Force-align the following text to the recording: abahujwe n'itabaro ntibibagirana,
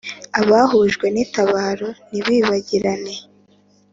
abahujwe 0.41 1.05
n'itabaro 1.09 1.89
ntibibagirana, 2.09 3.13